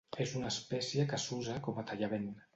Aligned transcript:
És 0.23 0.31
una 0.37 0.47
espècie 0.53 1.05
que 1.13 1.21
s'usa 1.27 1.61
com 1.69 1.79
a 1.83 1.87
tallavent. 1.93 2.29